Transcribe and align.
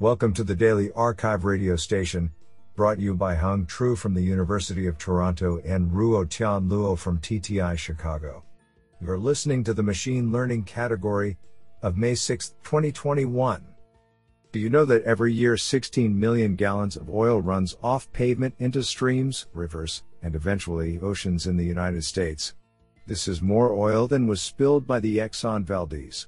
Welcome 0.00 0.34
to 0.34 0.42
the 0.42 0.56
Daily 0.56 0.88
arXiv 0.88 1.44
radio 1.44 1.76
station, 1.76 2.32
brought 2.74 2.98
you 2.98 3.14
by 3.14 3.36
Hung 3.36 3.64
Tru 3.64 3.94
from 3.94 4.12
the 4.12 4.24
University 4.24 4.88
of 4.88 4.98
Toronto 4.98 5.60
and 5.64 5.88
Ruo 5.92 6.28
Tian 6.28 6.68
Luo 6.68 6.98
from 6.98 7.20
TTI 7.20 7.78
Chicago. 7.78 8.42
You're 9.00 9.18
listening 9.18 9.62
to 9.62 9.72
the 9.72 9.84
Machine 9.84 10.32
Learning 10.32 10.64
category 10.64 11.38
of 11.80 11.96
May 11.96 12.16
6, 12.16 12.56
2021. 12.64 13.64
Do 14.50 14.58
you 14.58 14.68
know 14.68 14.84
that 14.84 15.04
every 15.04 15.32
year 15.32 15.56
16 15.56 16.18
million 16.18 16.56
gallons 16.56 16.96
of 16.96 17.08
oil 17.08 17.40
runs 17.40 17.76
off 17.80 18.12
pavement 18.12 18.56
into 18.58 18.82
streams, 18.82 19.46
rivers, 19.54 20.02
and 20.22 20.34
eventually 20.34 20.98
oceans 20.98 21.46
in 21.46 21.56
the 21.56 21.64
United 21.64 22.02
States? 22.02 22.54
This 23.06 23.28
is 23.28 23.40
more 23.40 23.72
oil 23.72 24.08
than 24.08 24.26
was 24.26 24.42
spilled 24.42 24.88
by 24.88 24.98
the 24.98 25.18
Exxon 25.18 25.62
Valdez. 25.62 26.26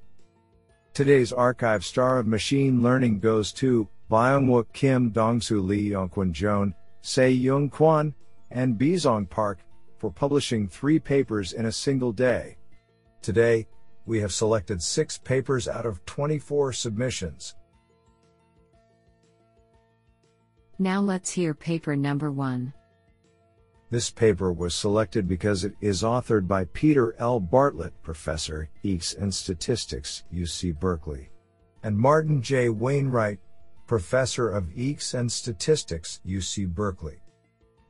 Today's 0.97 1.31
arXiv 1.31 1.83
star 1.83 2.19
of 2.19 2.27
machine 2.27 2.83
learning 2.83 3.21
goes 3.21 3.53
to 3.53 3.87
Byung-wook 4.11 4.73
Kim, 4.73 5.13
Dongsu 5.13 5.63
Lee, 5.63 5.91
Yongkwon 5.91 6.33
Joan, 6.33 6.75
Se 7.03 7.29
Yung 7.29 7.69
Kwon, 7.69 8.15
and 8.51 8.79
Bizong 8.79 9.29
Park 9.29 9.59
for 9.99 10.11
publishing 10.11 10.67
three 10.67 10.99
papers 10.99 11.53
in 11.53 11.67
a 11.67 11.71
single 11.71 12.13
day. 12.13 12.57
Today, 13.21 13.67
we 14.07 14.21
have 14.21 14.33
selected 14.33 14.83
six 14.83 15.19
papers 15.19 15.69
out 15.69 15.85
of 15.85 16.03
24 16.07 16.73
submissions. 16.73 17.55
Now 20.79 21.03
let's 21.03 21.31
hear 21.31 21.53
paper 21.53 21.95
number 21.95 22.31
one. 22.31 22.73
This 23.89 24.11
paper 24.11 24.53
was 24.53 24.75
selected 24.75 25.29
because 25.29 25.63
it 25.63 25.75
is 25.81 26.03
authored 26.03 26.49
by 26.49 26.65
Peter 26.73 27.15
L. 27.19 27.39
Bartlett, 27.39 27.93
Professor, 28.03 28.69
EECS 28.85 29.17
and 29.19 29.33
Statistics, 29.33 30.25
UC 30.35 30.79
Berkeley, 30.81 31.31
and 31.85 31.97
Martin 31.97 32.43
J. 32.43 32.69
Wainwright, 32.69 33.39
Professor 33.87 34.51
of 34.51 34.65
EECS 34.75 35.15
and 35.15 35.31
Statistics, 35.31 36.21
UC 36.27 36.67
Berkeley. 36.67 37.21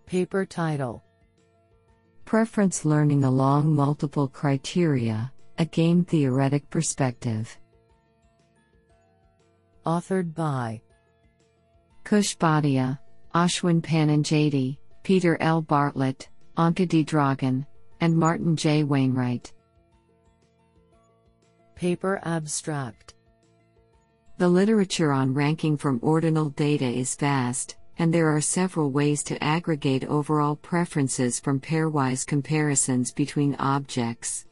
Paper 0.05 0.45
title 0.45 1.03
Preference 2.27 2.85
Learning 2.85 3.25
Along 3.25 3.75
Multiple 3.75 4.29
Criteria 4.29 5.33
A 5.59 5.65
Game 5.65 6.05
Theoretic 6.05 6.69
Perspective. 6.69 7.57
Authored 9.87 10.35
by 10.35 10.83
Kush 12.05 12.37
Bhatia, 12.37 12.99
Ashwin 13.35 13.81
Pananjady, 13.81 14.77
Peter 15.07 15.37
L. 15.41 15.63
Bartlett, 15.63 16.29
Anca 16.59 16.85
D. 16.85 17.05
Dragan, 17.05 17.65
and 18.01 18.19
Martin 18.19 18.57
J. 18.57 18.83
Wainwright. 18.83 19.53
Paper 21.77 22.19
Abstract 22.25 23.15
The 24.39 24.49
literature 24.49 25.13
on 25.13 25.33
ranking 25.33 25.77
from 25.77 26.01
ordinal 26.03 26.51
data 26.51 26.87
is 26.87 27.15
vast, 27.15 27.77
and 27.99 28.13
there 28.13 28.29
are 28.35 28.41
several 28.41 28.91
ways 28.91 29.23
to 29.23 29.41
aggregate 29.45 30.05
overall 30.07 30.57
preferences 30.57 31.39
from 31.39 31.61
pairwise 31.61 32.27
comparisons 32.27 33.13
between 33.13 33.55
objects. 33.61 34.45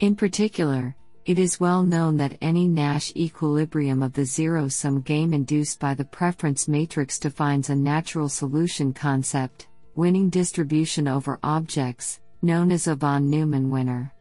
In 0.00 0.16
particular, 0.16 0.96
it 1.26 1.38
is 1.38 1.60
well 1.60 1.82
known 1.82 2.16
that 2.16 2.38
any 2.40 2.66
Nash 2.66 3.12
equilibrium 3.14 4.02
of 4.02 4.14
the 4.14 4.24
zero 4.24 4.68
sum 4.68 5.02
game 5.02 5.34
induced 5.34 5.78
by 5.78 5.92
the 5.92 6.06
preference 6.06 6.66
matrix 6.66 7.18
defines 7.18 7.68
a 7.68 7.76
natural 7.76 8.30
solution 8.30 8.94
concept, 8.94 9.68
winning 9.98 10.30
distribution 10.30 11.08
over 11.08 11.40
objects, 11.42 12.20
known 12.40 12.70
as 12.70 12.86
a 12.86 12.94
von 12.94 13.28
Neumann 13.28 13.68
winner. 13.68 14.14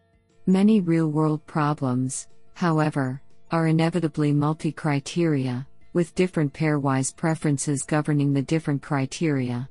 Many 0.48 0.82
real 0.82 1.10
world 1.10 1.46
problems, 1.46 2.28
however, 2.56 3.22
are 3.52 3.68
inevitably 3.68 4.34
multi 4.34 4.72
criteria, 4.72 5.68
with 5.94 6.16
different 6.16 6.52
pairwise 6.52 7.16
preferences 7.16 7.84
governing 7.84 8.34
the 8.34 8.42
different 8.42 8.82
criteria. 8.82 9.70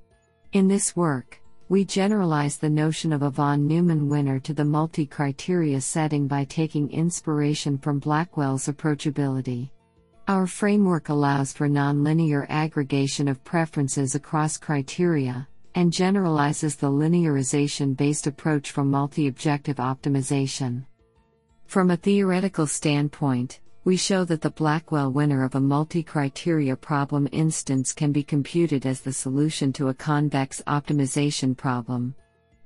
In 0.53 0.69
this 0.69 0.95
work, 0.95 1.41
we 1.69 1.85
generalize 1.85 2.57
the 2.57 2.71
notion 2.71 3.13
of 3.13 3.23
a 3.23 3.31
von 3.31 3.67
Neumann 3.67 4.09
winner 4.09 4.39
to 4.39 4.55
the 4.55 4.65
multi 4.65 5.07
criteria 5.07 5.81
setting 5.81 6.29
by 6.29 6.45
taking 6.45 6.89
inspiration 6.93 7.79
from 7.79 7.99
Blackwell's 7.99 8.69
approachability. 8.69 9.71
Our 10.29 10.47
framework 10.47 11.09
allows 11.09 11.53
for 11.53 11.69
nonlinear 11.69 12.47
aggregation 12.49 13.27
of 13.27 13.43
preferences 13.43 14.15
across 14.15 14.57
criteria, 14.57 15.49
and 15.77 15.93
generalizes 15.93 16.75
the 16.75 16.91
linearization 16.91 17.95
based 17.95 18.27
approach 18.27 18.71
from 18.71 18.91
multi 18.91 19.29
objective 19.29 19.77
optimization. 19.77 20.85
From 21.67 21.91
a 21.91 21.97
theoretical 21.97 22.67
standpoint, 22.67 23.61
we 23.85 23.97
show 23.97 24.25
that 24.25 24.41
the 24.41 24.51
Blackwell 24.51 25.13
winner 25.13 25.45
of 25.45 25.55
a 25.55 25.61
multi 25.61 26.03
criteria 26.03 26.75
problem 26.75 27.29
instance 27.31 27.93
can 27.93 28.11
be 28.11 28.23
computed 28.23 28.87
as 28.87 29.03
the 29.03 29.13
solution 29.13 29.71
to 29.75 29.89
a 29.89 29.95
convex 29.95 30.63
optimization 30.67 31.55
problem. 31.55 32.15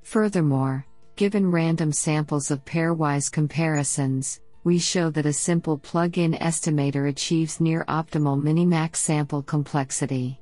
Furthermore, 0.02 0.86
given 1.16 1.50
random 1.50 1.92
samples 1.92 2.50
of 2.52 2.64
pairwise 2.64 3.30
comparisons, 3.30 4.40
we 4.62 4.78
show 4.78 5.10
that 5.10 5.26
a 5.26 5.32
simple 5.32 5.76
plug 5.76 6.16
in 6.16 6.34
estimator 6.34 7.08
achieves 7.08 7.60
near 7.60 7.84
optimal 7.86 8.40
minimax 8.40 8.96
sample 8.96 9.42
complexity. 9.42 10.40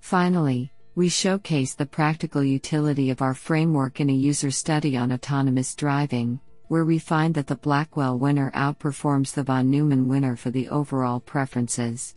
Finally, 0.00 0.72
we 0.98 1.08
showcase 1.08 1.76
the 1.76 1.86
practical 1.86 2.42
utility 2.42 3.08
of 3.08 3.22
our 3.22 3.32
framework 3.32 4.00
in 4.00 4.10
a 4.10 4.12
user 4.12 4.50
study 4.50 4.96
on 4.96 5.12
autonomous 5.12 5.76
driving, 5.76 6.40
where 6.66 6.84
we 6.84 6.98
find 6.98 7.32
that 7.32 7.46
the 7.46 7.54
Blackwell 7.54 8.18
winner 8.18 8.50
outperforms 8.50 9.32
the 9.32 9.44
von 9.44 9.70
Neumann 9.70 10.08
winner 10.08 10.34
for 10.34 10.50
the 10.50 10.68
overall 10.70 11.20
preferences. 11.20 12.16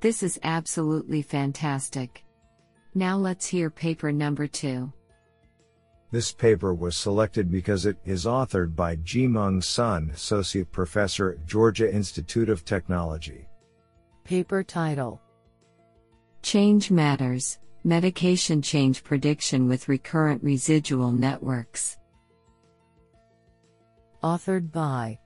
This 0.00 0.22
is 0.22 0.38
absolutely 0.42 1.22
fantastic. 1.22 2.22
Now 2.94 3.16
let's 3.16 3.46
hear 3.46 3.70
paper 3.70 4.12
number 4.12 4.46
two. 4.46 4.92
This 6.10 6.32
paper 6.32 6.74
was 6.74 6.98
selected 6.98 7.50
because 7.50 7.86
it 7.86 7.96
is 8.04 8.26
authored 8.26 8.76
by 8.76 8.96
Jimeng 8.96 9.64
Sun, 9.64 10.10
Associate 10.10 10.70
Professor 10.70 11.30
at 11.30 11.46
Georgia 11.46 11.90
Institute 11.90 12.50
of 12.50 12.66
Technology. 12.66 13.46
Paper 14.22 14.62
title 14.62 15.18
Change 16.42 16.90
Matters 16.90 17.58
Medication 17.84 18.60
Change 18.62 19.04
Prediction 19.04 19.68
with 19.68 19.88
Recurrent 19.88 20.42
Residual 20.42 21.12
Networks. 21.12 21.98
Authored 24.22 24.72
by 24.72 25.18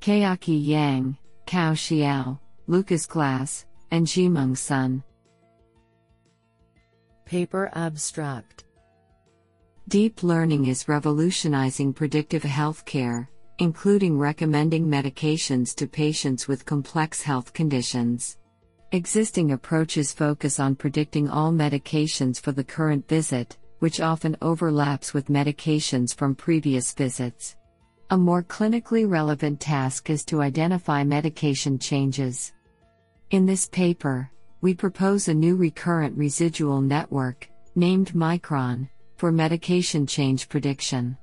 Chaoqi 0.00 0.66
Yang, 0.66 1.16
Cao 1.46 1.74
Xiao, 1.74 2.38
Lucas 2.66 3.06
Glass, 3.06 3.66
and 3.90 4.06
Jimeng 4.06 4.56
Sun. 4.56 5.04
Paper 7.26 7.70
Abstract 7.74 8.64
Deep 9.88 10.22
learning 10.22 10.66
is 10.66 10.88
revolutionizing 10.88 11.92
predictive 11.92 12.42
healthcare, 12.42 13.28
including 13.58 14.18
recommending 14.18 14.86
medications 14.86 15.74
to 15.74 15.86
patients 15.86 16.48
with 16.48 16.64
complex 16.64 17.22
health 17.22 17.52
conditions. 17.52 18.38
Existing 18.92 19.52
approaches 19.52 20.12
focus 20.12 20.58
on 20.58 20.74
predicting 20.74 21.28
all 21.28 21.52
medications 21.52 22.40
for 22.40 22.50
the 22.50 22.64
current 22.64 23.06
visit, 23.06 23.56
which 23.78 24.00
often 24.00 24.36
overlaps 24.42 25.14
with 25.14 25.28
medications 25.28 26.12
from 26.12 26.34
previous 26.34 26.92
visits. 26.92 27.54
A 28.10 28.18
more 28.18 28.42
clinically 28.42 29.08
relevant 29.08 29.60
task 29.60 30.10
is 30.10 30.24
to 30.24 30.42
identify 30.42 31.04
medication 31.04 31.78
changes. 31.78 32.52
In 33.30 33.46
this 33.46 33.68
paper, 33.68 34.28
we 34.60 34.74
propose 34.74 35.28
a 35.28 35.34
new 35.34 35.54
recurrent 35.54 36.18
residual 36.18 36.80
network, 36.80 37.48
named 37.76 38.10
Micron, 38.12 38.88
for 39.18 39.30
medication 39.30 40.04
change 40.04 40.48
prediction. 40.48 41.16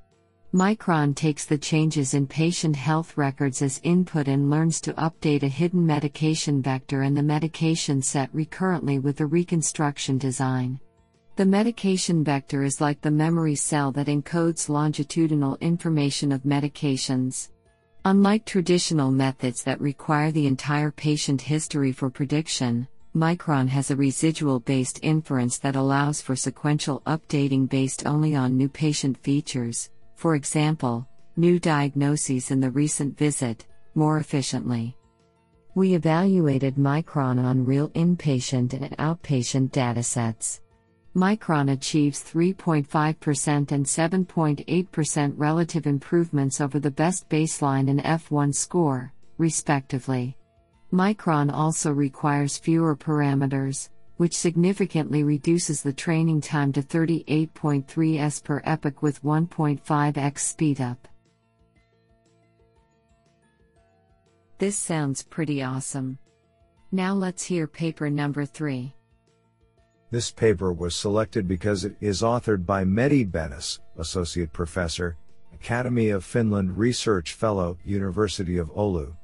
Micron 0.54 1.14
takes 1.14 1.44
the 1.44 1.58
changes 1.58 2.14
in 2.14 2.26
patient 2.26 2.74
health 2.74 3.18
records 3.18 3.60
as 3.60 3.82
input 3.82 4.28
and 4.28 4.48
learns 4.48 4.80
to 4.80 4.94
update 4.94 5.42
a 5.42 5.48
hidden 5.48 5.84
medication 5.84 6.62
vector 6.62 7.02
and 7.02 7.14
the 7.14 7.22
medication 7.22 8.00
set 8.00 8.30
recurrently 8.32 8.98
with 8.98 9.18
the 9.18 9.26
reconstruction 9.26 10.16
design. 10.16 10.80
The 11.36 11.44
medication 11.44 12.24
vector 12.24 12.62
is 12.62 12.80
like 12.80 13.02
the 13.02 13.10
memory 13.10 13.56
cell 13.56 13.92
that 13.92 14.06
encodes 14.06 14.70
longitudinal 14.70 15.58
information 15.60 16.32
of 16.32 16.44
medications. 16.44 17.50
Unlike 18.06 18.46
traditional 18.46 19.10
methods 19.10 19.62
that 19.64 19.82
require 19.82 20.32
the 20.32 20.46
entire 20.46 20.90
patient 20.90 21.42
history 21.42 21.92
for 21.92 22.08
prediction, 22.08 22.88
Micron 23.14 23.68
has 23.68 23.90
a 23.90 23.96
residual 23.96 24.60
based 24.60 24.98
inference 25.02 25.58
that 25.58 25.76
allows 25.76 26.22
for 26.22 26.34
sequential 26.34 27.02
updating 27.06 27.68
based 27.68 28.06
only 28.06 28.34
on 28.34 28.56
new 28.56 28.70
patient 28.70 29.18
features 29.18 29.90
for 30.18 30.34
example, 30.34 31.06
new 31.36 31.60
diagnoses 31.60 32.50
in 32.50 32.58
the 32.58 32.72
recent 32.72 33.16
visit, 33.16 33.64
more 33.94 34.18
efficiently. 34.18 34.96
We 35.76 35.94
evaluated 35.94 36.74
Micron 36.74 37.38
on 37.40 37.64
real 37.64 37.90
inpatient 37.90 38.72
and 38.72 38.96
outpatient 38.96 39.70
datasets. 39.70 40.58
Micron 41.14 41.70
achieves 41.70 42.20
3.5% 42.24 43.70
and 43.70 43.86
7.8% 43.86 45.32
relative 45.36 45.86
improvements 45.86 46.60
over 46.60 46.80
the 46.80 46.90
best 46.90 47.28
baseline 47.28 47.88
and 47.88 48.02
F1 48.02 48.52
score, 48.52 49.12
respectively. 49.38 50.36
Micron 50.92 51.52
also 51.52 51.92
requires 51.92 52.58
fewer 52.58 52.96
parameters, 52.96 53.88
which 54.18 54.36
significantly 54.36 55.22
reduces 55.24 55.82
the 55.82 55.92
training 55.92 56.40
time 56.40 56.72
to 56.72 56.82
38.3 56.82 58.18
s 58.18 58.40
per 58.40 58.60
epoch 58.64 59.00
with 59.00 59.22
1.5x 59.22 59.80
speedup. 60.12 60.98
This 64.58 64.76
sounds 64.76 65.22
pretty 65.22 65.62
awesome. 65.62 66.18
Now 66.90 67.14
let's 67.14 67.44
hear 67.44 67.68
paper 67.68 68.10
number 68.10 68.44
3. 68.44 68.92
This 70.10 70.32
paper 70.32 70.72
was 70.72 70.96
selected 70.96 71.46
because 71.46 71.84
it 71.84 71.94
is 72.00 72.22
authored 72.22 72.66
by 72.66 72.84
Mehdi 72.84 73.30
Bennis, 73.30 73.78
Associate 73.98 74.52
Professor, 74.52 75.16
Academy 75.54 76.10
of 76.10 76.24
Finland 76.24 76.76
Research 76.76 77.34
Fellow, 77.34 77.78
University 77.84 78.58
of 78.58 78.72
Oulu. 78.72 79.14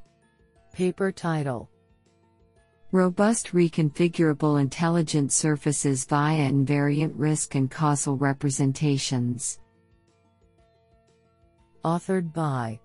Paper 0.73 1.11
title 1.11 1.69
Robust 2.94 3.49
reconfigurable 3.49 4.61
intelligent 4.61 5.32
surfaces 5.32 6.05
via 6.05 6.49
invariant 6.49 7.12
risk 7.17 7.56
and 7.56 7.69
causal 7.69 8.17
representations. 8.17 9.58
Authored 11.85 12.32
by 12.32 12.79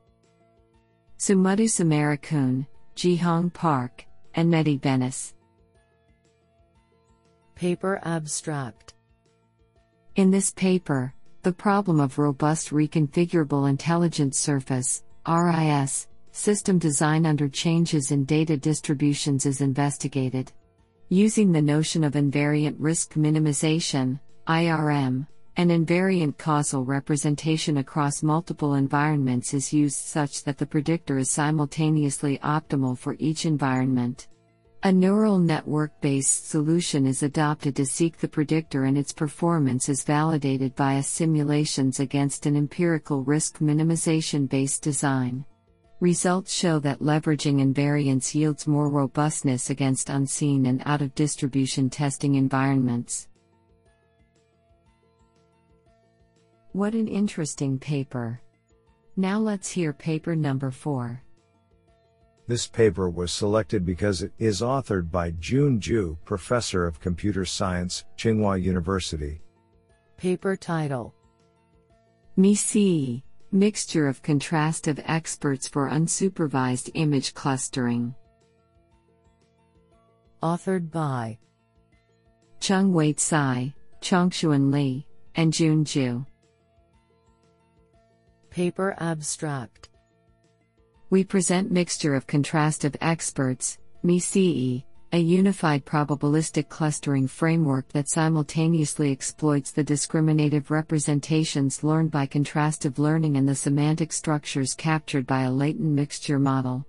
Sumudu 1.20 1.70
Samarakoon, 1.70 2.66
Jihong 2.96 3.54
Park, 3.54 4.04
and 4.34 4.52
Mehdi 4.52 4.82
Bennis. 4.82 5.36
Paper 7.54 8.00
Abstract 8.02 8.96
In 10.16 10.32
this 10.32 10.50
paper, 10.50 11.14
the 11.44 11.54
problem 11.54 12.00
of 12.00 12.18
robust 12.18 12.72
reconfigurable 12.72 13.70
intelligent 13.70 14.34
surface, 14.34 15.04
RIS, 15.28 16.08
system 16.32 16.80
design 16.80 17.26
under 17.26 17.50
changes 17.50 18.12
in 18.12 18.26
data 18.26 18.58
distributions 18.58 19.46
is 19.46 19.62
investigated. 19.62 20.52
Using 21.10 21.52
the 21.52 21.62
notion 21.62 22.04
of 22.04 22.14
invariant 22.14 22.76
risk 22.78 23.14
minimization, 23.16 24.20
IRM, 24.48 25.28
an 25.58 25.70
invariant 25.70 26.38
causal 26.38 26.86
representation 26.86 27.78
across 27.78 28.24
multiple 28.24 28.76
environments 28.76 29.54
is 29.54 29.74
used 29.74 29.98
such 29.98 30.44
that 30.44 30.58
the 30.58 30.66
predictor 30.66 31.18
is 31.18 31.30
simultaneously 31.30 32.38
optimal 32.40 32.98
for 32.98 33.16
each 33.20 33.46
environment. 33.46 34.28
A 34.84 34.92
neural 34.94 35.38
network 35.38 36.00
based 36.00 36.50
solution 36.50 37.06
is 37.06 37.24
adopted 37.24 37.76
to 37.76 37.86
seek 37.86 38.18
the 38.18 38.30
predictor 38.30 38.86
and 38.86 38.98
its 38.98 39.12
performance 39.12 39.90
is 39.90 40.06
validated 40.06 40.78
via 40.78 41.04
simulations 41.04 42.00
against 42.00 42.46
an 42.46 42.56
empirical 42.56 43.22
risk 43.26 43.60
minimization 43.60 44.48
based 44.48 44.82
design. 44.82 45.44
Results 46.02 46.54
show 46.54 46.80
that 46.80 47.00
leveraging 47.00 47.60
invariance 47.60 48.34
yields 48.34 48.66
more 48.66 48.88
robustness 48.88 49.70
against 49.70 50.10
unseen 50.10 50.66
and 50.68 50.82
out 50.86 51.02
of 51.02 51.14
distribution 51.14 51.90
testing 51.90 52.36
environments. 52.36 53.28
What 56.72 56.94
an 56.94 57.10
interesting 57.10 57.78
paper! 57.78 58.40
Now 59.18 59.40
let's 59.40 59.70
hear 59.70 59.92
paper 59.92 60.38
number 60.38 60.72
4. 60.72 61.22
This 62.48 62.66
paper 62.66 63.10
was 63.10 63.34
selected 63.34 63.86
because 63.86 64.22
it 64.22 64.32
is 64.40 64.62
authored 64.62 65.12
by 65.12 65.32
Jun 65.32 65.82
Zhu, 65.82 66.16
Professor 66.24 66.88
of 66.88 67.02
Computer 67.02 67.44
Science, 67.44 68.06
Tsinghua 68.18 68.62
University. 68.62 69.42
Paper 70.16 70.56
title 70.56 71.14
MICE 72.38 73.22
Mixture 73.52 74.08
of 74.08 74.22
Contrastive 74.22 75.02
Experts 75.06 75.68
for 75.68 75.90
Unsupervised 75.90 76.92
Image 76.94 77.34
Clustering. 77.34 78.14
Authored 80.42 80.92
by 80.92 81.38
Tsung 82.60 82.94
Wei 82.94 83.14
Tsai, 83.14 83.74
Chongxuan 84.02 84.72
Li, 84.72 85.06
and 85.36 85.52
Jun 85.52 85.84
Zhu. 85.84 86.26
Paper 88.50 88.96
Abstract 89.00 89.90
we 91.12 91.24
present 91.24 91.72
mixture 91.72 92.14
of 92.14 92.28
contrastive 92.28 92.96
experts, 93.02 93.80
MICE, 94.04 94.84
a 95.12 95.18
unified 95.18 95.84
probabilistic 95.86 96.70
clustering 96.70 97.28
framework 97.28 97.88
that 97.90 98.08
simultaneously 98.08 99.12
exploits 99.12 99.72
the 99.72 99.84
discriminative 99.84 100.70
representations 100.70 101.84
learned 101.84 102.12
by 102.12 102.28
contrastive 102.28 103.00
learning 103.00 103.36
and 103.36 103.50
the 103.50 103.56
semantic 103.56 104.14
structures 104.14 104.76
captured 104.76 105.26
by 105.26 105.42
a 105.42 105.52
latent 105.52 105.90
mixture 105.90 106.38
model. 106.38 106.86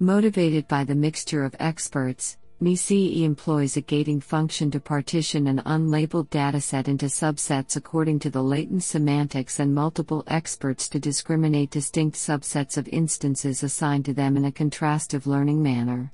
Motivated 0.00 0.66
by 0.66 0.82
the 0.82 0.96
mixture 0.96 1.44
of 1.44 1.54
experts, 1.60 2.38
MICE 2.58 3.22
employs 3.22 3.76
a 3.76 3.80
gating 3.80 4.20
function 4.20 4.70
to 4.72 4.80
partition 4.80 5.46
an 5.46 5.62
unlabeled 5.64 6.28
dataset 6.28 6.88
into 6.88 7.06
subsets 7.06 7.76
according 7.76 8.18
to 8.18 8.30
the 8.30 8.42
latent 8.42 8.82
semantics 8.82 9.60
and 9.60 9.72
multiple 9.72 10.24
experts 10.26 10.88
to 10.88 10.98
discriminate 10.98 11.70
distinct 11.70 12.16
subsets 12.16 12.76
of 12.76 12.88
instances 12.88 13.62
assigned 13.62 14.04
to 14.04 14.12
them 14.12 14.36
in 14.36 14.44
a 14.44 14.52
contrastive 14.52 15.24
learning 15.24 15.62
manner. 15.62 16.12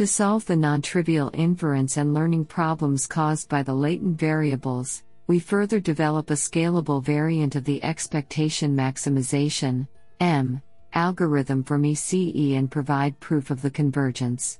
To 0.00 0.06
solve 0.06 0.46
the 0.46 0.56
non 0.56 0.80
trivial 0.80 1.30
inference 1.34 1.98
and 1.98 2.14
learning 2.14 2.46
problems 2.46 3.06
caused 3.06 3.50
by 3.50 3.62
the 3.62 3.74
latent 3.74 4.18
variables, 4.18 5.02
we 5.26 5.38
further 5.38 5.78
develop 5.78 6.30
a 6.30 6.40
scalable 6.40 7.04
variant 7.04 7.54
of 7.54 7.64
the 7.64 7.84
expectation 7.84 8.74
maximization 8.74 9.86
M, 10.18 10.62
algorithm 10.94 11.62
for 11.62 11.76
MICE 11.76 12.14
and 12.54 12.70
provide 12.70 13.20
proof 13.20 13.50
of 13.50 13.60
the 13.60 13.70
convergence. 13.70 14.58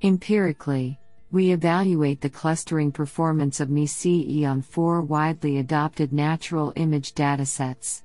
Empirically, 0.00 0.98
we 1.32 1.52
evaluate 1.52 2.22
the 2.22 2.30
clustering 2.30 2.90
performance 2.90 3.60
of 3.60 3.68
MICE 3.68 4.46
on 4.46 4.62
four 4.62 5.02
widely 5.02 5.58
adopted 5.58 6.14
natural 6.14 6.72
image 6.76 7.12
datasets. 7.12 8.04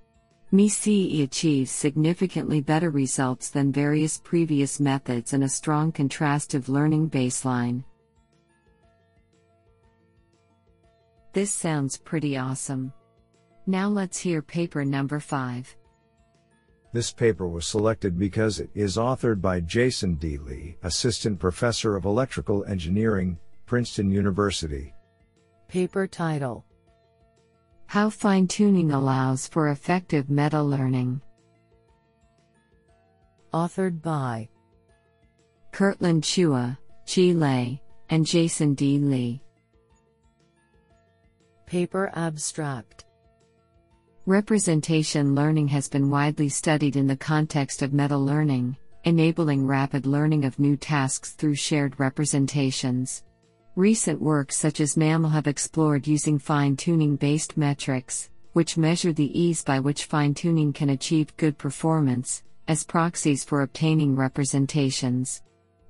MICE 0.53 1.23
achieves 1.23 1.71
significantly 1.71 2.61
better 2.61 2.91
results 2.91 3.49
than 3.49 3.71
various 3.71 4.19
previous 4.19 4.79
methods 4.79 5.33
and 5.33 5.43
a 5.43 5.49
strong 5.49 5.91
contrastive 5.91 6.69
learning 6.69 7.09
baseline. 7.09 7.83
This 11.33 11.49
sounds 11.49 11.97
pretty 11.97 12.37
awesome. 12.37 12.93
Now 13.65 13.89
let's 13.89 14.19
hear 14.19 14.43
paper 14.43 14.85
number 14.85 15.19
5. 15.19 15.75
This 16.93 17.11
paper 17.11 17.47
was 17.47 17.65
selected 17.65 18.19
because 18.19 18.59
it 18.59 18.69
is 18.75 18.97
authored 18.97 19.41
by 19.41 19.59
Jason 19.59 20.13
D. 20.13 20.37
Lee, 20.37 20.77
Assistant 20.83 21.39
Professor 21.39 21.95
of 21.95 22.05
Electrical 22.05 22.63
Engineering, 22.65 23.39
Princeton 23.65 24.11
University. 24.11 24.93
Paper 25.67 26.05
title 26.05 26.63
How 27.93 28.09
Fine 28.09 28.47
Tuning 28.47 28.91
Allows 28.91 29.47
for 29.47 29.69
Effective 29.69 30.27
Meta 30.27 30.59
Learning. 30.63 31.21
Authored 33.53 34.01
by 34.01 34.49
Kurtland 35.71 36.23
Chua, 36.23 36.75
Qi 37.05 37.37
Lei, 37.37 37.79
and 38.09 38.25
Jason 38.25 38.73
D. 38.73 38.97
Lee. 38.97 39.43
Paper 41.67 42.11
Abstract 42.15 43.05
Representation 44.25 45.35
learning 45.35 45.67
has 45.67 45.87
been 45.87 46.09
widely 46.09 46.49
studied 46.49 46.95
in 46.95 47.05
the 47.05 47.15
context 47.15 47.83
of 47.83 47.93
meta 47.93 48.17
learning, 48.17 48.75
enabling 49.03 49.67
rapid 49.67 50.07
learning 50.07 50.45
of 50.45 50.57
new 50.57 50.75
tasks 50.75 51.33
through 51.33 51.53
shared 51.53 51.99
representations. 51.99 53.23
Recent 53.75 54.21
works 54.21 54.55
such 54.55 54.79
as 54.79 54.95
MAML 54.95 55.31
have 55.31 55.47
explored 55.47 56.05
using 56.05 56.37
fine 56.37 56.75
tuning 56.75 57.15
based 57.15 57.57
metrics, 57.57 58.29
which 58.51 58.77
measure 58.77 59.11
the 59.11 59.39
ease 59.39 59.63
by 59.63 59.79
which 59.79 60.05
fine 60.05 60.35
tuning 60.35 60.71
can 60.73 60.91
achieve 60.91 61.35
good 61.37 61.57
performance, 61.57 62.43
as 62.67 62.83
proxies 62.83 63.43
for 63.43 63.63
obtaining 63.63 64.15
representations. 64.15 65.41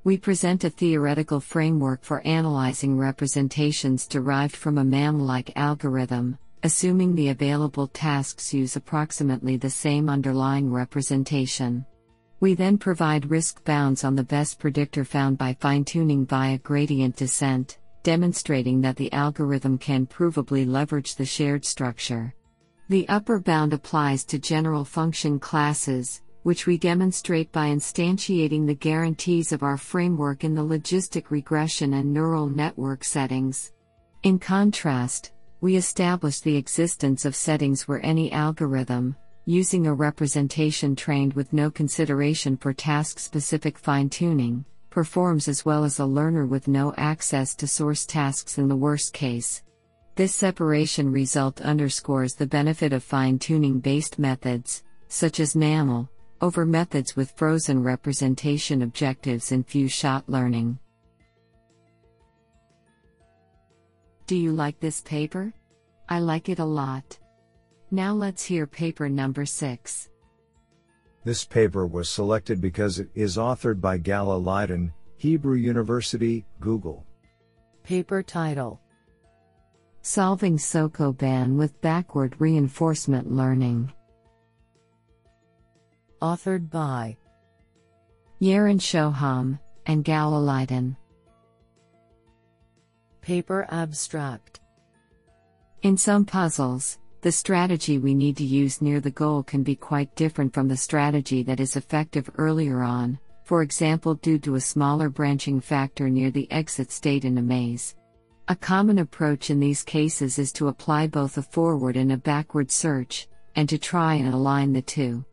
We 0.05 0.15
present 0.15 0.63
a 0.63 0.69
theoretical 0.69 1.41
framework 1.41 2.05
for 2.05 2.25
analyzing 2.25 2.97
representations 2.97 4.07
derived 4.07 4.55
from 4.55 4.77
a 4.77 4.85
MAML 4.85 5.19
like 5.19 5.51
algorithm, 5.57 6.37
assuming 6.63 7.15
the 7.15 7.29
available 7.29 7.87
tasks 7.87 8.53
use 8.53 8.77
approximately 8.77 9.57
the 9.57 9.69
same 9.69 10.07
underlying 10.07 10.71
representation. 10.71 11.85
We 12.43 12.55
then 12.55 12.77
provide 12.77 13.31
risk 13.31 13.63
bounds 13.63 14.03
on 14.03 14.17
the 14.17 14.23
best 14.25 14.59
predictor 14.59 15.05
found 15.05 15.37
by 15.37 15.55
fine 15.61 15.85
tuning 15.85 16.25
via 16.25 16.57
gradient 16.57 17.15
descent, 17.15 17.77
demonstrating 18.03 18.81
that 18.81 18.97
the 18.97 19.13
algorithm 19.13 19.77
can 19.77 20.05
provably 20.05 20.67
leverage 20.67 21.15
the 21.15 21.23
shared 21.23 21.63
structure. 21.63 22.35
The 22.89 23.07
upper 23.07 23.39
bound 23.39 23.71
applies 23.71 24.25
to 24.25 24.39
general 24.39 24.83
function 24.83 25.39
classes, 25.39 26.21
which 26.41 26.67
we 26.67 26.77
demonstrate 26.77 27.49
by 27.53 27.69
instantiating 27.69 28.67
the 28.67 28.75
guarantees 28.75 29.53
of 29.53 29.63
our 29.63 29.77
framework 29.77 30.43
in 30.43 30.53
the 30.53 30.65
logistic 30.65 31.31
regression 31.31 31.93
and 31.93 32.11
neural 32.11 32.49
network 32.49 33.05
settings. 33.05 33.71
In 34.23 34.37
contrast, 34.37 35.31
we 35.61 35.77
establish 35.77 36.41
the 36.41 36.57
existence 36.57 37.23
of 37.23 37.37
settings 37.37 37.87
where 37.87 38.05
any 38.05 38.33
algorithm, 38.33 39.15
using 39.45 39.87
a 39.87 39.93
representation 39.93 40.95
trained 40.95 41.33
with 41.33 41.51
no 41.51 41.69
consideration 41.69 42.55
for 42.55 42.73
task 42.73 43.19
specific 43.19 43.77
fine 43.77 44.09
tuning, 44.09 44.63
performs 44.89 45.47
as 45.47 45.65
well 45.65 45.83
as 45.83 45.99
a 45.99 46.05
learner 46.05 46.45
with 46.45 46.67
no 46.67 46.93
access 46.97 47.53
to 47.55 47.67
source 47.67 48.05
tasks 48.05 48.57
in 48.57 48.69
the 48.69 48.75
worst 48.75 49.13
case. 49.13 49.61
This 50.15 50.33
separation 50.33 51.11
result 51.11 51.59
underscores 51.61 52.35
the 52.35 52.47
benefit 52.47 52.93
of 52.93 53.03
fine 53.03 53.39
tuning 53.39 53.79
based 53.79 54.17
methods, 54.17 54.83
such 55.07 55.39
as 55.39 55.55
MAML, 55.55 56.07
over 56.39 56.65
methods 56.65 57.15
with 57.15 57.31
frozen 57.35 57.83
representation 57.83 58.83
objectives 58.83 59.51
in 59.51 59.63
few 59.63 59.87
shot 59.87 60.23
learning. 60.27 60.77
Do 64.25 64.37
you 64.37 64.53
like 64.53 64.79
this 64.79 65.01
paper? 65.01 65.53
I 66.07 66.19
like 66.19 66.47
it 66.47 66.59
a 66.59 66.65
lot. 66.65 67.17
Now 67.93 68.11
let's 68.11 68.43
hear 68.43 68.65
paper 68.65 69.07
number 69.07 69.45
6. 69.45 70.09
This 71.23 71.45
paper 71.45 71.85
was 71.85 72.09
selected 72.09 72.59
because 72.59 72.97
it 72.97 73.07
is 73.13 73.37
authored 73.37 73.79
by 73.79 73.99
Gal 73.99 74.29
Elidan, 74.29 74.91
Hebrew 75.17 75.57
University, 75.57 76.43
Google. 76.59 77.05
Paper 77.83 78.23
title 78.23 78.81
Solving 80.01 80.57
Sokoban 80.57 81.55
with 81.55 81.79
Backward 81.81 82.33
Reinforcement 82.39 83.31
Learning. 83.31 83.93
Authored 86.19 86.71
by 86.71 87.15
Yaron 88.41 88.79
Shoham 88.79 89.59
and 89.85 90.03
Gal 90.03 90.31
Elidan. 90.31 90.97
Paper 93.21 93.67
abstract 93.69 94.61
In 95.83 95.95
some 95.95 96.25
puzzles, 96.25 96.97
the 97.23 97.31
strategy 97.31 97.97
we 97.97 98.13
need 98.13 98.35
to 98.35 98.43
use 98.43 98.81
near 98.81 98.99
the 98.99 99.09
goal 99.09 99.43
can 99.43 99.63
be 99.63 99.77
quite 99.77 100.13
different 100.13 100.53
from 100.53 100.67
the 100.67 100.75
strategy 100.75 101.41
that 101.41 101.61
is 101.61 101.77
effective 101.77 102.29
earlier 102.37 102.83
on, 102.83 103.17
for 103.45 103.61
example, 103.61 104.15
due 104.15 104.37
to 104.37 104.55
a 104.55 104.61
smaller 104.61 105.07
branching 105.07 105.61
factor 105.61 106.09
near 106.09 106.31
the 106.31 106.51
exit 106.51 106.91
state 106.91 107.23
in 107.23 107.37
a 107.37 107.41
maze. 107.41 107.95
A 108.49 108.55
common 108.57 108.99
approach 108.99 109.49
in 109.49 109.61
these 109.61 109.83
cases 109.83 110.37
is 110.37 110.51
to 110.51 110.67
apply 110.67 111.07
both 111.07 111.37
a 111.37 111.41
forward 111.41 111.95
and 111.95 112.11
a 112.11 112.17
backward 112.17 112.69
search, 112.69 113.29
and 113.55 113.69
to 113.69 113.77
try 113.77 114.15
and 114.15 114.33
align 114.33 114.73
the 114.73 114.81
two. 114.81 115.23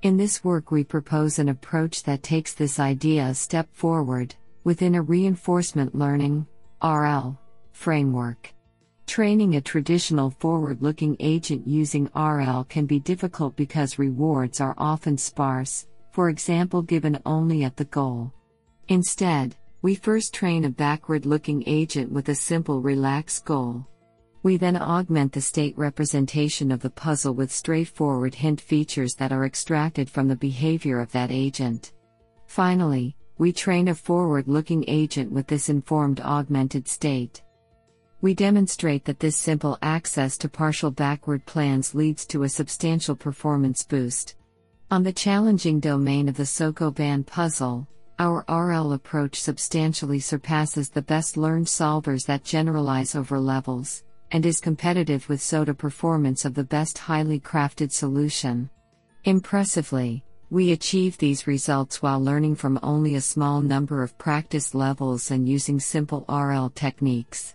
In 0.00 0.16
this 0.16 0.42
work, 0.42 0.70
we 0.70 0.84
propose 0.84 1.38
an 1.38 1.50
approach 1.50 2.02
that 2.04 2.22
takes 2.22 2.54
this 2.54 2.80
idea 2.80 3.26
a 3.26 3.34
step 3.34 3.68
forward, 3.74 4.34
within 4.64 4.94
a 4.94 5.02
reinforcement 5.02 5.94
learning 5.94 6.46
RL, 6.82 7.38
framework. 7.72 8.54
Training 9.10 9.56
a 9.56 9.60
traditional 9.60 10.30
forward 10.30 10.82
looking 10.82 11.16
agent 11.18 11.66
using 11.66 12.08
RL 12.14 12.62
can 12.68 12.86
be 12.86 13.00
difficult 13.00 13.56
because 13.56 13.98
rewards 13.98 14.60
are 14.60 14.76
often 14.78 15.18
sparse, 15.18 15.88
for 16.12 16.28
example, 16.28 16.80
given 16.80 17.20
only 17.26 17.64
at 17.64 17.76
the 17.76 17.86
goal. 17.86 18.32
Instead, 18.86 19.56
we 19.82 19.96
first 19.96 20.32
train 20.32 20.64
a 20.64 20.70
backward 20.70 21.26
looking 21.26 21.64
agent 21.66 22.12
with 22.12 22.28
a 22.28 22.34
simple 22.36 22.80
relaxed 22.80 23.44
goal. 23.44 23.84
We 24.44 24.56
then 24.56 24.76
augment 24.76 25.32
the 25.32 25.40
state 25.40 25.76
representation 25.76 26.70
of 26.70 26.78
the 26.78 26.90
puzzle 26.90 27.34
with 27.34 27.50
straightforward 27.50 28.36
hint 28.36 28.60
features 28.60 29.16
that 29.16 29.32
are 29.32 29.44
extracted 29.44 30.08
from 30.08 30.28
the 30.28 30.36
behavior 30.36 31.00
of 31.00 31.10
that 31.10 31.32
agent. 31.32 31.94
Finally, 32.46 33.16
we 33.38 33.52
train 33.52 33.88
a 33.88 33.94
forward 33.96 34.46
looking 34.46 34.84
agent 34.86 35.32
with 35.32 35.48
this 35.48 35.68
informed 35.68 36.20
augmented 36.20 36.86
state. 36.86 37.42
We 38.22 38.34
demonstrate 38.34 39.06
that 39.06 39.18
this 39.18 39.36
simple 39.36 39.78
access 39.80 40.36
to 40.38 40.48
partial 40.48 40.90
backward 40.90 41.46
plans 41.46 41.94
leads 41.94 42.26
to 42.26 42.42
a 42.42 42.48
substantial 42.50 43.16
performance 43.16 43.82
boost. 43.82 44.34
On 44.90 45.02
the 45.02 45.12
challenging 45.12 45.80
domain 45.80 46.28
of 46.28 46.36
the 46.36 46.42
Sokoban 46.42 47.24
puzzle, 47.24 47.88
our 48.18 48.44
RL 48.46 48.92
approach 48.92 49.40
substantially 49.40 50.20
surpasses 50.20 50.90
the 50.90 51.00
best 51.00 51.38
learned 51.38 51.66
solvers 51.66 52.26
that 52.26 52.44
generalize 52.44 53.14
over 53.14 53.40
levels, 53.40 54.04
and 54.32 54.44
is 54.44 54.60
competitive 54.60 55.26
with 55.30 55.40
SOTA 55.40 55.72
performance 55.72 56.44
of 56.44 56.52
the 56.52 56.64
best 56.64 56.98
highly 56.98 57.40
crafted 57.40 57.90
solution. 57.90 58.68
Impressively, 59.24 60.22
we 60.50 60.72
achieve 60.72 61.16
these 61.16 61.46
results 61.46 62.02
while 62.02 62.22
learning 62.22 62.56
from 62.56 62.78
only 62.82 63.14
a 63.14 63.20
small 63.22 63.62
number 63.62 64.02
of 64.02 64.18
practice 64.18 64.74
levels 64.74 65.30
and 65.30 65.48
using 65.48 65.80
simple 65.80 66.26
RL 66.28 66.68
techniques. 66.74 67.54